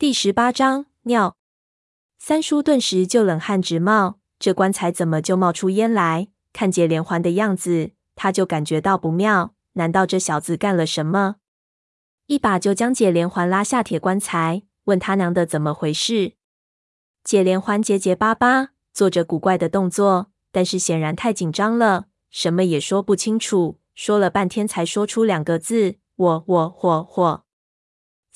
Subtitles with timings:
[0.00, 1.36] 第十八章尿。
[2.20, 6.28] 三叔顿时就冷汗直冒，这棺材怎么就冒出烟来？
[6.52, 9.56] 看解连环的样子，他就感觉到不妙。
[9.72, 11.38] 难道这小子干了什么？
[12.26, 16.34] 一把就将解连环拉下铁棺材，问他娘的怎么回事？
[17.24, 23.80] 解连环结结巴巴，做着古怪的动作，但是显然太紧张了，什么也说不清楚。
[23.96, 27.47] 说了半天才说出两个字：我我火火。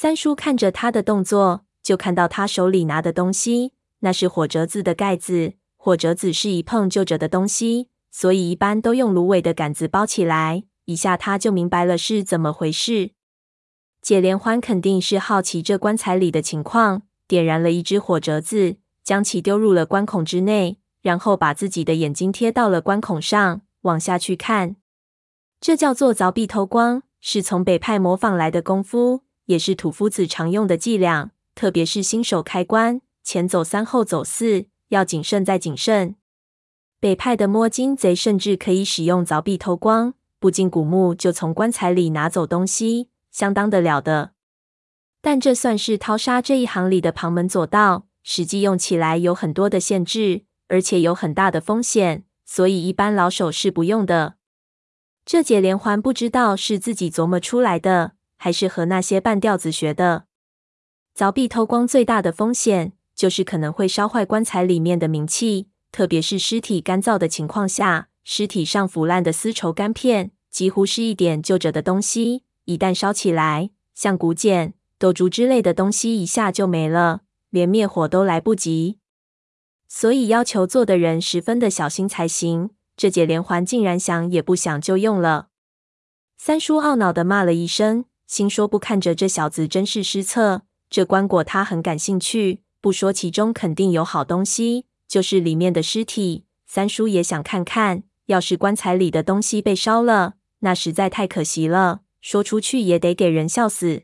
[0.00, 5.54] 三叔看着他的动作，就看到他手里拿的东西，那是火折子的盖子。
[5.76, 10.62] 火折子是一碰就折的东西，所以一般都用芦苇的杆子包起来。
[10.84, 13.10] 一下他就明白了是怎么回事。
[14.00, 24.76] 解连环肯定是好奇这棺材里的情况，点燃了一支火折子，将其丢入了棺孔之内，然后把自己的眼睛贴到了棺孔上，往下去看。
[25.60, 29.22] 这叫做凿壁偷光，是从北派模仿来的功夫。
[29.48, 36.16] 也是土夫子常用的伎俩，特别是新手开棺，前走三后走四，要谨慎再谨慎。
[37.00, 44.32] 北派的摸金贼甚至可以使用凿壁偷光，不进古墓就从棺材里拿走东西，相当的了得。
[45.22, 54.34] 但这算是淘沙这一行里的旁门左道，实际用起来有很多的限制，而且有很大的风险，所以一般老手是不用的。
[55.24, 58.17] 这解连环不知道是自己琢磨出来的。
[58.38, 60.24] 还是和那些半吊子学的。
[61.14, 78.98] 凿壁偷光最大的风险就是可能会烧坏棺材里面的冥器，特别是尸体干燥的情况下，尸体上腐烂的丝绸干片，几乎是一点就着的东西，一旦烧起来，像骨简、斗竹之类的东西，一下就没了，连灭火都来不及。
[79.88, 82.70] 所以要求做的人十分的小心才行。
[82.96, 85.48] 这解连环竟然想也不想就用了。
[86.36, 88.04] 三叔懊恼的骂了一声。
[88.28, 90.62] 心说：“不看着这小子真是失策。
[90.90, 98.04] 这棺椁他很感兴趣，不说其中肯定有好东西，就是里面的尸体，三叔也想看看。
[98.26, 104.02] 要是棺材里的东西被烧了，那实在太可惜了，说出去也得给人笑死。”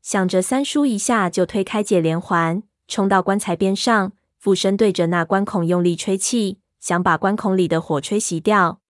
[0.00, 8.80] 想着，三叔一下就推开解连环，冲到棺材边上，俯身对着那棺孔用力吹气，想把棺孔里的火吹熄掉。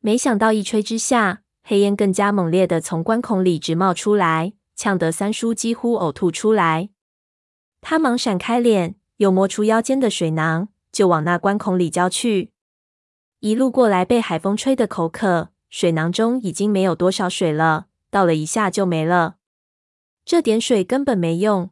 [0.00, 6.88] 没想到一吹之下，黑烟更加猛烈的从关孔里直冒出来，呛得三叔几乎呕吐出来。
[7.82, 12.52] 他忙闪开脸，又摸出腰间的水囊，就往那关孔里浇去。
[13.40, 19.36] 一路过来被海风吹得口渴，水囊中已经没有多少水了，倒了一下就没了。
[20.24, 21.68] 这点水根本没用。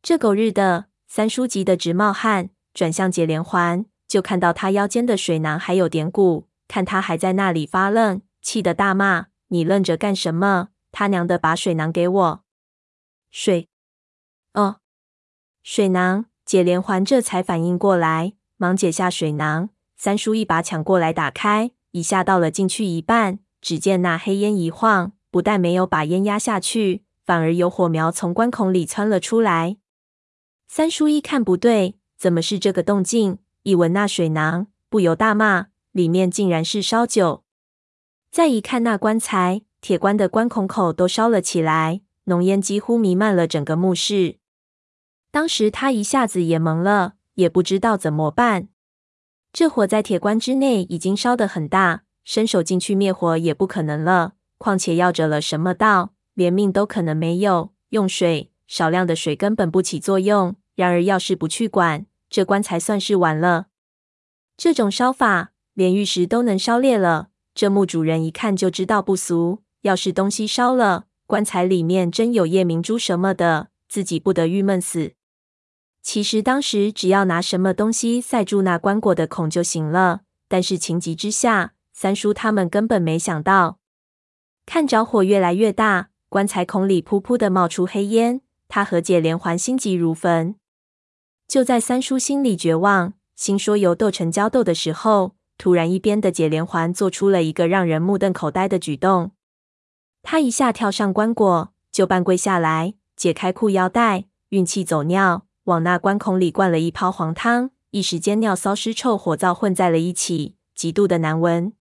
[0.00, 0.84] 这狗日的！
[1.08, 8.22] 三叔急得直冒汗，转向解连环，就看到他腰间的水囊还有点鼓，看他还在那里发愣。
[8.48, 10.70] 气得大骂：“你愣着干什么？
[10.90, 12.44] 他娘的，把水囊给我！”
[13.30, 13.68] 水，
[14.54, 14.76] 哦，
[15.62, 16.24] 水囊。
[16.46, 19.68] 解连环这才反应过来，忙解下水囊。
[19.98, 23.40] 三叔一把抢过来打开，一下倒了进去一半。
[23.60, 29.76] 只见那黑烟一晃，不但没有把烟压下去，反而有火苗从棺孔里窜了出来。
[30.66, 33.36] 三叔一看不对，怎么是这个动静？
[33.64, 37.44] 一闻那水囊，不由大骂：“里面竟然是烧酒！”
[38.30, 44.36] 再一看那棺材，铁棺的棺孔口都烧了起来，浓烟几乎弥漫了整个墓室。
[45.30, 48.68] 当时他一下子也懵了，也不知道怎么办。
[49.52, 54.34] 这火在铁棺之内已经烧得很大，伸手进去灭火也不可能了。
[54.58, 57.72] 况且要着了什么道，连命都可能没有。
[57.90, 60.56] 用水，少量的水根本不起作用。
[60.74, 63.66] 然而要是不去管，这棺材算是完了。
[64.56, 67.30] 这种烧法，连玉石都能烧裂了。
[67.58, 75.14] 这墓主人一看就知道不俗，要是东西烧了，棺材里面真有夜明珠什么的，自己不得郁闷死。
[76.00, 83.80] 其实当时只要拿什么东西塞住那棺椁的孔就行了，但是情急之下，三叔他们根本没想到。
[84.64, 90.54] 看着火越来越大，棺材孔里噗噗的冒出黑烟，他和解连环心急如焚。
[91.48, 95.32] 就在三叔心里绝望，心说由斗成焦斗的时候。
[95.58, 99.32] 突然，一边的解连环做出了一个让人目瞪口呆的举动。
[100.22, 107.70] 他一下跳上棺椁，就半跪下来，解开裤腰带，运气走尿，往那棺孔里灌了一泡黄汤。
[107.90, 111.72] 一时间，尿骚尸臭火燥混在了一起，极度的难闻。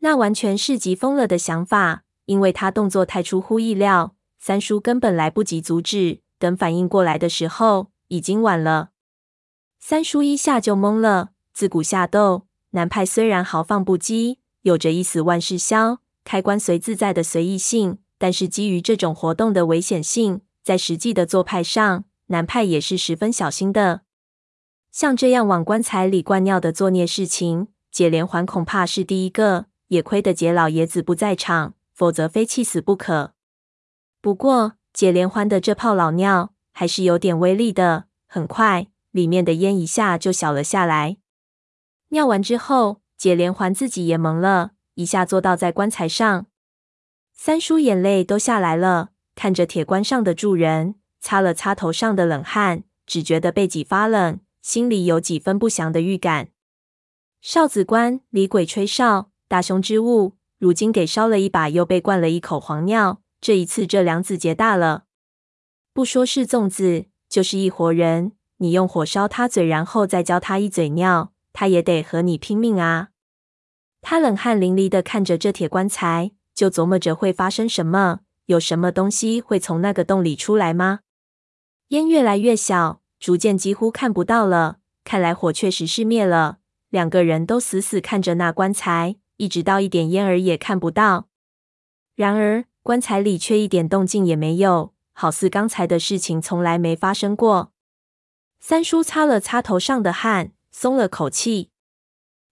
[0.00, 6.20] 那完全是急疯了的想法，因为他动作太出乎意料，三叔根本来不及阻止。
[6.38, 8.90] 等反应过来的时候，已经晚了。
[9.78, 12.47] 三叔一下就懵了，自古下斗。
[12.70, 24.02] 南派虽然豪放不羁，有着一死万事消、开关随自在的随意性，但是基于这种活动的危险性，在实际的做派上，南派也是十分小心的。
[24.90, 29.66] 像这样往棺材里灌尿的作孽事情，解连环恐怕是第一个。
[29.88, 33.32] 也亏得解老爷子不在场，否则非气死不可。
[34.20, 41.16] 不过解连环的这泡老尿还是有点威力的，很快里面的烟一下就小了下来。
[42.10, 46.46] 尿完之后，解连环自己也懵了，一下坐到在棺材上。
[47.34, 54.40] 三叔眼泪都下来了，看着铁棺上的住人，擦了擦头上的冷汗，只觉得背脊发冷。
[54.60, 56.48] 心里有几分不祥的预感。
[57.40, 63.22] 少子棺李鬼吹哨，大凶之物，如今给烧了一把，又被灌了一口黄尿。
[63.40, 65.04] 这一次，这梁子结大了。
[65.94, 73.08] 不说是粽子，就是一活人，你用火烧他嘴，然后再浇他一嘴尿，他也得和你拼命啊！
[74.00, 81.00] 他冷汗淋漓的看着这铁棺材，就琢磨着会发生什么，有什么东西会从那个洞里出来吗？
[81.88, 83.00] 烟越来越小。
[83.18, 86.58] 逐渐几乎看不到了，看来火确实是灭了。
[86.90, 91.26] 两个人都死死看着那棺材，一直到一点烟儿也看不到。
[92.14, 97.72] 然而棺材里却一点动静也没有，好似刚才的事情从来没发生过。
[98.60, 101.70] 三叔擦了擦头上的汗，松了口气。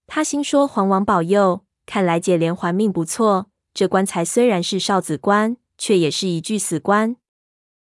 [0.08, 3.46] 他心说：“皇王保佑，看来解连环命不错。
[3.72, 7.14] 这棺材虽然是少子棺，却也是一具死棺。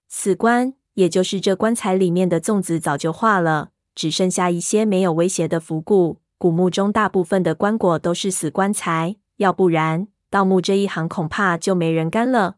[0.09, 6.19] 死棺。”也就是这棺材里面的粽子早就化了，只剩下一些没有威胁的腐骨。
[6.38, 12.57] 古墓中大部分的棺椁都是死棺材，要不然盗墓这一行恐怕就没人干了。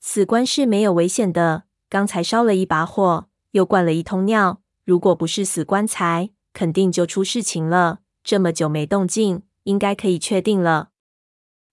[0.00, 8.00] 死棺是没有危险的，刚才烧了一把火，又灌了一通尿，如果不是死棺材，肯定就出事情了。
[8.22, 10.90] 这么久没动静，应该可以确定了。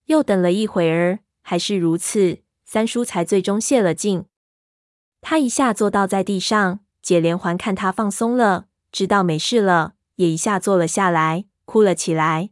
[0.06, 4.26] 又等了一会儿，还是如此，三叔才最终泄了劲。
[5.22, 12.50] 他一下坐倒在地上，解连环看他放松了，知道没事了，也一下坐了下来，哭了起来。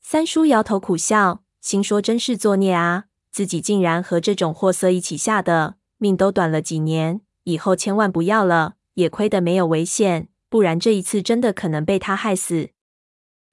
[0.00, 8.74] 三叔摇头苦笑，心说真是作孽啊，自己竟然和这种货色一起下的，命都短了几年，以后千万不要了。
[8.94, 12.70] 也亏得没有危险，不然这一次真的可能被他害死。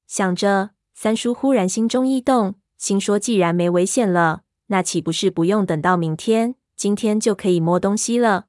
[0.06, 6.56] 想着，三叔忽然心中一动，心说既然没危险了，那岂不是不用等到明天？
[6.76, 8.48] 今天就可以摸东西了。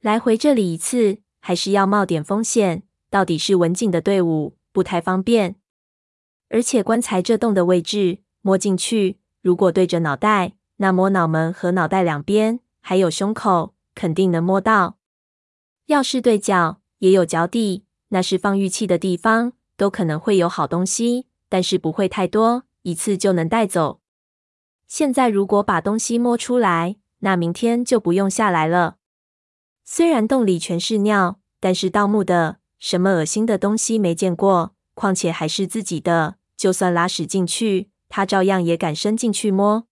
[0.00, 2.82] 来回这里一次，还是要冒点风险。
[3.08, 5.56] 到底是文景的队伍，不太方便。
[6.48, 14.98] 而且棺材这洞的位置，摸进去，如果对着脑袋，那摸脑门和脑袋两边，还有胸口，肯定能摸到。
[15.86, 23.98] 要是对脚，也有脚底，那是放玉器的地方，都可能会有好东西，但是不会太多，一次就能带走。
[24.86, 28.98] 现在如果把东西摸出来，那明天就不用下来了。
[29.84, 39.88] 虽然洞里全是尿，但是盗墓的什么恶心的东西没见过，况且还是自己的，就算拉屎进去，他照样也敢伸进去摸。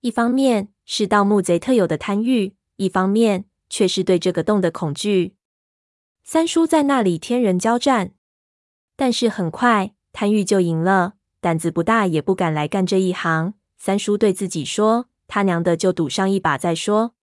[0.00, 5.34] 一方面是盗墓贼特有的贪欲，一方面却是对这个洞的恐惧。
[6.32, 8.12] 三叔在那里天人交战，
[8.94, 13.54] 但是很快贪欲就赢了，胆子不大也不敢来干这一行。
[13.76, 15.08] 三叔对自己说。
[15.26, 17.16] 他娘的，就赌上一把再说。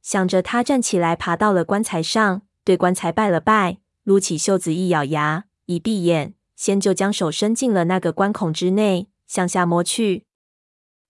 [0.00, 10.24] 想着，他站起来，爬到了棺材上，对棺材拜了拜，撸起袖子，一咬牙，一闭眼，先就将手伸进了那个棺孔之内，向下摸去。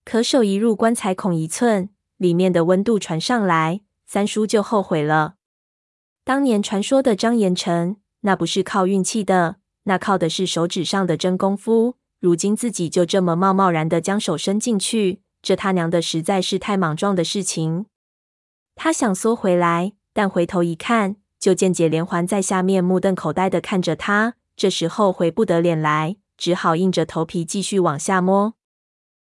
[0.03, 5.35] 可手一入棺材孔一寸，里面的温度传上来，三叔就后悔了。
[6.25, 11.95] 当年传说的张延成，那不是靠运气的，那靠的是手指上的真功夫。
[12.21, 15.21] 如今自己就这么贸贸然的将手伸进去。
[15.41, 17.87] 这他娘的实在是太莽撞的事情！
[18.75, 24.35] 他想缩回来，但回头一看，就见解连环在下面目瞪口呆的看着他。
[24.55, 28.53] 这时候回不得脸来，只好硬着头皮继续往下摸。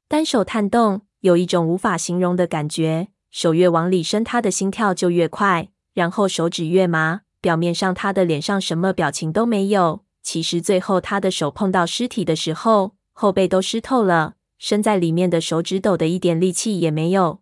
[0.09, 3.09] 单手探洞，有一种无法形容的感觉。
[3.30, 7.22] 手越往里伸，他的心跳就越快，然后手指越麻。
[7.40, 14.34] 表面上他的脸上什么表情都没有，其实最后他的手碰到尸体的时候，后背都湿透了。
[14.60, 17.40] 伸在里面的手指抖得一点力气也没有，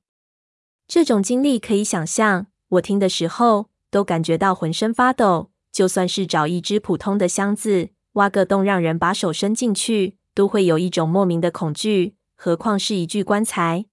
[0.88, 2.46] 这种经历可以想象。
[2.68, 5.50] 我听的时候都感觉到浑身发抖。
[5.70, 13.84] 就算是找一只普通的箱子，挖个洞让人把手伸进去，都会有一种莫名的恐惧，何况是一具棺材。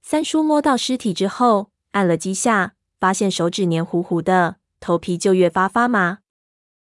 [0.00, 6.20] 三叔摸到尸体之后，按了几下，发现手指黏糊糊的，头皮就越发发麻。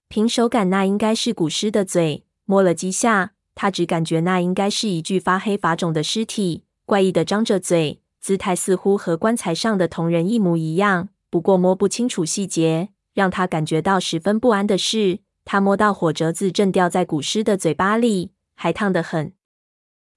[0.09, 2.25] 凭手感，那应该是古尸的嘴。
[2.45, 3.35] 摸了几下。
[3.55, 12.89] 他只感觉那应该是一具发黑发肿的尸体，怪异的张着嘴，姿态似乎和棺材上的铜人一模一样，不过摸不清楚细节。
[13.15, 19.35] 让他感觉到十分不安的是，他摸到火折子正掉在古尸的嘴巴里，还烫得很。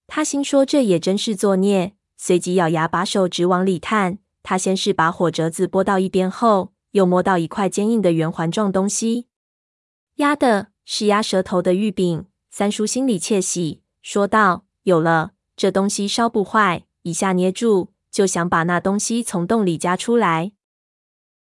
[0.08, 4.18] 他心说这也真是作孽，随即咬牙把手指往里探。
[4.48, 9.26] 他先是把火折子拨到一边后，又摸到一块坚硬的圆环状东西。
[10.18, 12.26] 压的是压舌头的玉柄。
[12.52, 20.52] 三叔心里窃喜，说道：“有了，这东西烧不坏。”一下捏住，就想把那东西从洞里夹出来。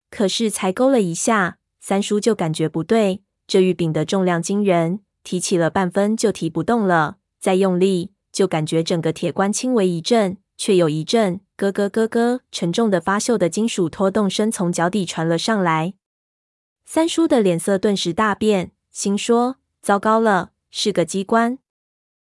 [0.09, 3.21] 可是才勾了一下，三叔就感觉不对。
[3.45, 7.17] 这玉柄的重量惊人，提起了半分就提不动了。
[7.39, 15.93] 再用力，就感觉整个铁棺轻微一震，却有一阵咯咯咯咯沉重的发锈的金属拖动声从脚底传了上来。
[16.85, 21.57] 三叔的脸色顿时大变，心说：糟糕了，是个机关。